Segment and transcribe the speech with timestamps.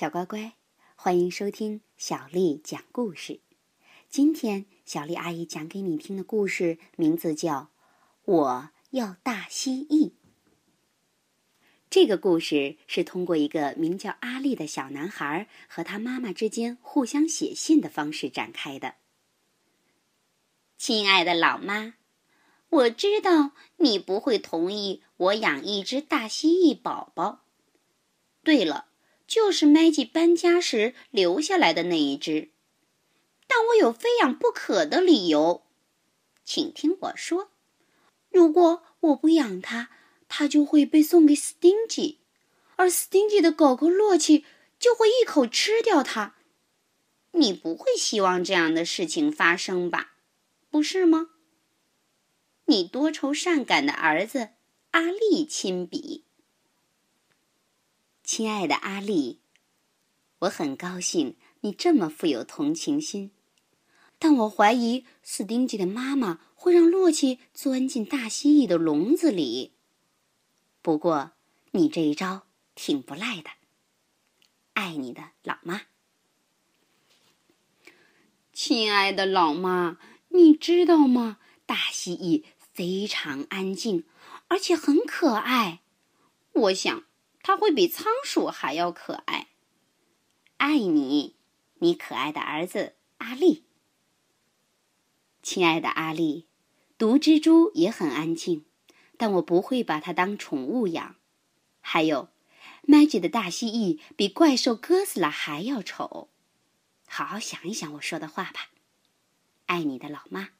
[0.00, 0.54] 小乖乖，
[0.96, 3.40] 欢迎收听小丽讲故事。
[4.08, 7.54] 今天小丽阿姨讲给你听的故事名字叫
[8.24, 10.08] 《我要大蜥蜴》。
[11.90, 18.94] 这个故事是通过一个名叫阿丽的小男孩和他妈妈之间互相写信的方式展开的。
[20.78, 21.96] 亲爱的老妈，
[22.70, 27.44] 我知道你不会同意我养一只大蜥蜴宝宝。
[28.42, 28.86] 对了。
[29.30, 32.50] 就是 Maggie 搬家时留下来的那一只，
[33.46, 35.62] 但我有非养不可的理由，
[36.44, 37.52] 请听我说。
[38.28, 39.88] 如果我不养它，
[40.26, 42.16] 它就会被送给 Stingy，
[42.74, 44.44] 而 Stingy 的狗狗洛奇
[44.80, 46.34] 就会一口吃掉它。
[47.30, 50.14] 你不会希望这样的事情发生吧？
[50.72, 51.30] 不是吗？
[52.64, 54.48] 你多愁善感的儿子
[54.90, 56.24] 阿力亲笔。
[58.32, 59.40] 亲爱的阿丽，
[60.38, 63.32] 我很高兴你这么富有同情心，
[64.20, 69.72] 但我怀疑斯丁吉的妈妈会让洛奇钻进大蜥蜴的笼子里。
[70.80, 71.32] 不过，
[71.72, 73.50] 你这一招挺不赖的。
[74.74, 75.82] 爱你的老妈，
[78.52, 81.38] 亲爱的老妈，你知道吗？
[81.66, 84.04] 大蜥蜴非常安静，
[84.46, 85.80] 而且很可爱。
[86.52, 87.09] 我想。
[87.42, 89.48] 它会比仓鼠还要可爱。
[90.58, 91.36] 爱你，
[91.78, 93.64] 你可爱的儿子阿力。
[95.42, 96.46] 亲爱的阿力，
[96.98, 98.66] 毒蜘蛛也很安静，
[99.16, 101.16] 但我不会把它当宠物养。
[101.80, 102.28] 还有
[102.86, 106.28] ，Maggie 的大蜥蜴比怪兽哥斯拉还要丑。
[107.08, 108.68] 好好想一想我说的话吧。
[109.64, 110.50] 爱你的老妈。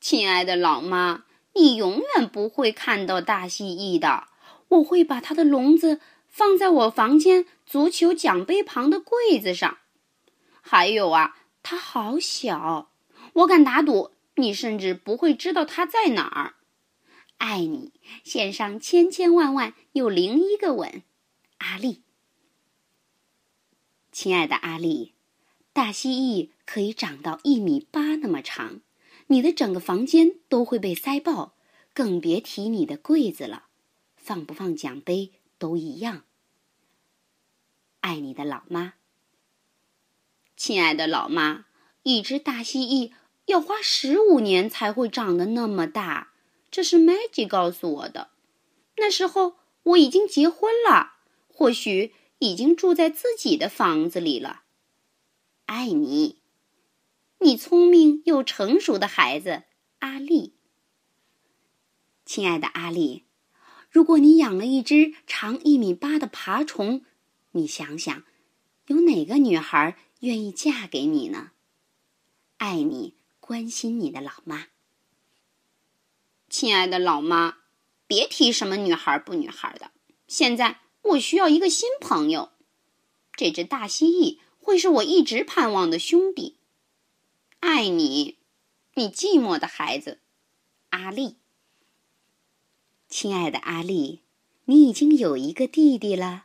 [0.00, 4.28] 亲爱的老妈，你永远不会看到大蜥蜴的。
[4.68, 9.78] 我会把它的笼子放在我房间足球奖杯旁的柜子上。
[10.60, 12.90] 还有啊，它好小，
[13.32, 16.54] 我敢打赌，你甚至不会知道它在哪儿。
[17.38, 17.92] 爱你，
[18.24, 21.02] 献上千千万万又零一个吻，
[21.58, 22.02] 阿丽。
[24.10, 25.14] 亲爱的阿丽，
[25.72, 28.80] 大蜥蜴可以长到一米八那么长，
[29.28, 31.54] 你的整个房间都会被塞爆，
[31.94, 33.67] 更别提你的柜子了。
[34.18, 36.24] 放不放奖杯都一样。
[38.00, 38.94] 爱你的老妈，
[40.56, 41.66] 亲爱的老妈，
[42.02, 43.12] 一只大蜥蜴
[43.46, 46.32] 要花十五年才会长得那么大，
[46.70, 48.30] 这是 Maggie 告诉我的。
[48.96, 51.14] 那时候我已经结婚了，
[51.48, 54.62] 或许已经住在自己的房子里了。
[55.66, 56.40] 爱你，
[57.38, 59.64] 你聪明又成熟的孩子
[59.98, 60.54] 阿丽。
[62.24, 63.24] 亲爱的阿丽。
[63.90, 67.04] 如果你养了一只长一米八的爬虫，
[67.52, 68.22] 你想想，
[68.86, 71.52] 有哪个女孩愿意嫁给你呢？
[72.58, 74.66] 爱你、关心你的老妈，
[76.50, 77.58] 亲爱的老妈，
[78.06, 79.90] 别提什么女孩不女孩的。
[80.26, 82.52] 现在我需要一个新朋友，
[83.32, 86.58] 这只大蜥蜴会是我一直盼望的兄弟。
[87.60, 88.36] 爱你，
[88.94, 90.20] 你寂寞的孩子，
[90.90, 91.36] 阿丽。
[93.08, 94.22] 亲爱的阿丽，
[94.66, 96.44] 你已经有一个弟弟了。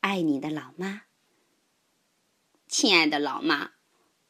[0.00, 1.02] 爱你的老妈。
[2.66, 3.70] 亲爱的老妈，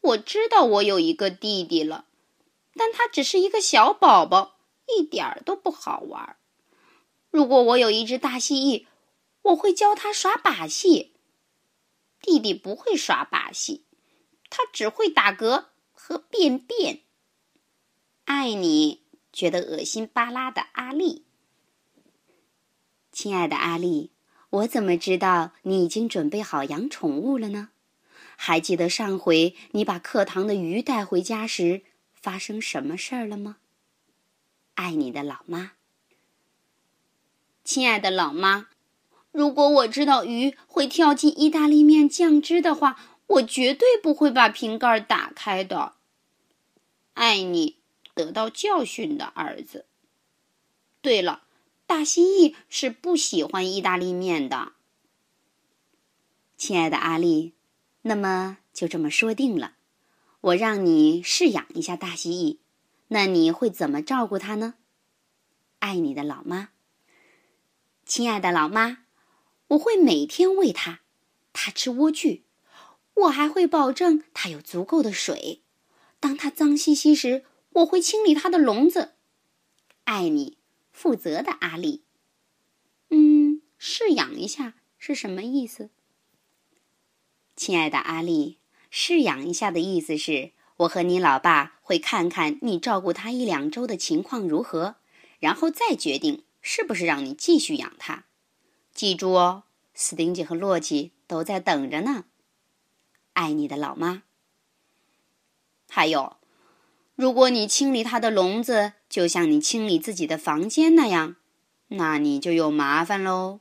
[0.02, 2.04] 我知道我有一个弟弟了，
[2.74, 6.36] 但他只是一个小宝宝，一点儿都不好玩。
[7.30, 8.86] 如果我有一只大蜥蜴，
[9.42, 11.14] 我会教他耍把戏。
[12.20, 13.86] 弟弟不会耍把戏，
[14.50, 17.00] 他只会打嗝和便便。
[18.26, 21.24] 爱你，觉得恶心巴拉的阿丽。
[23.12, 24.10] 亲爱的阿丽，
[24.50, 27.71] 我怎么知道你已经准备好养宠物了呢？
[28.37, 31.82] 还记得上回你把课堂的鱼带回家时
[32.15, 33.56] 发生什么事儿了吗？
[34.75, 35.72] 爱你的老妈。
[37.65, 38.69] 亲爱的老妈，
[39.32, 42.96] 如果我知道鱼会跳进意大利面酱汁的话，
[43.26, 45.94] 我绝对不会把瓶盖打开的。
[47.14, 47.76] 爱你，
[48.14, 49.84] 得到教训的儿子。
[51.02, 51.43] 对了。
[51.90, 54.75] 大蜥蜴是不喜欢意大利面的，
[56.56, 57.52] 亲爱的阿丽，
[58.02, 59.75] 那么就这么说定了，
[60.40, 62.58] 我让你试养一下大蜥蜴，
[63.08, 64.75] 那你会怎么照顾它呢？
[65.81, 66.69] 爱你的老妈，
[68.06, 68.98] 亲爱的老妈，
[69.66, 71.00] 我会每天喂它，
[71.52, 72.43] 它吃莴苣，
[73.14, 75.62] 我还会保证它有足够的水。
[76.20, 79.14] 当它脏兮兮时，我会清理它的笼子。
[80.04, 80.59] 爱你。
[81.00, 82.02] 负责的阿丽，
[83.08, 85.88] 嗯，试养一下是什么意思？
[87.56, 88.58] 亲爱的阿丽，
[88.91, 94.97] 试养一下的意思是，我和你老爸会看看你照顾他一两周的情况如何，
[95.38, 98.26] 然后再决定是不是让你继续养他。
[98.93, 99.62] 记住哦，
[99.94, 102.26] 斯丁吉和洛基都在等着呢。
[103.32, 104.25] 爱你的老妈。
[105.88, 106.37] 还有，
[107.20, 111.37] 如果你清理它的笼子，就像你清理自己的房间那样，
[111.88, 113.61] 那你就有麻烦喽。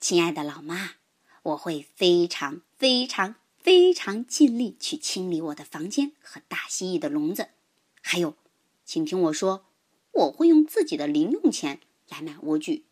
[0.00, 0.92] 亲爱的老妈。
[1.42, 7.48] 我会非常非常非常尽力去清理我的房间和大蜥蜴的笼子，
[8.00, 8.34] 还有，
[8.86, 9.66] 请听我说，
[10.12, 12.82] 我会用自己的零用钱来买莴苣。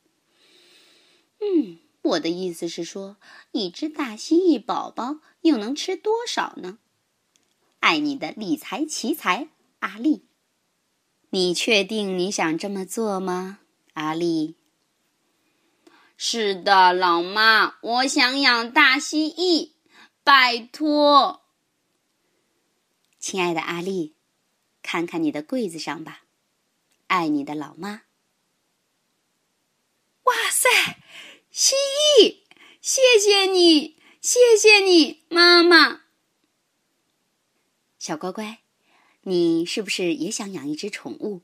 [1.41, 3.17] 嗯，我的意思是说，
[3.53, 6.79] 一只大蜥蜴宝宝又能吃多少呢？
[7.81, 9.49] 爱你的理财奇才
[9.81, 10.27] 阿丽，
[11.31, 13.61] 你确定你想这么做吗，
[13.95, 14.57] 阿丽？
[16.17, 19.71] 是的，老妈，我想养大蜥蜴，
[20.25, 21.43] 拜托。
[23.21, 24.15] 亲爱的阿丽，
[24.83, 26.23] 看看你的柜子上吧，
[27.07, 28.03] 爱你的老妈。
[30.25, 30.69] 哇塞，
[31.51, 31.75] 蜥
[32.21, 32.39] 蜴，
[32.81, 36.08] 谢谢你，谢谢你，妈妈。
[37.99, 38.61] 小乖乖，
[39.23, 41.43] 你是不是也想养一只宠物？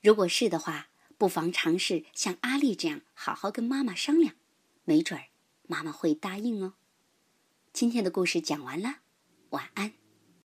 [0.00, 0.86] 如果是的话。
[1.20, 4.36] 不妨尝试像阿丽这样，好好跟妈妈商量，
[4.84, 5.26] 没准儿
[5.66, 6.72] 妈妈会答应哦。
[7.74, 9.00] 今天的故事讲完了，
[9.50, 9.99] 晚安。